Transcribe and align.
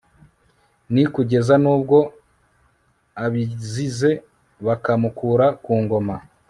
ni 0.93 1.03
kugeza 1.13 1.53
n'ubwo 1.63 1.97
abizize 3.23 4.11
bakamukura 4.65 5.45
ku 5.63 5.73
ngoma 5.83 6.15